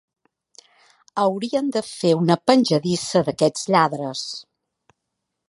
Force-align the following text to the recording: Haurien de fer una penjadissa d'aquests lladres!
Haurien 1.23 1.69
de 1.75 1.83
fer 1.89 2.15
una 2.21 2.39
penjadissa 2.53 3.23
d'aquests 3.29 3.69
lladres! 3.75 4.27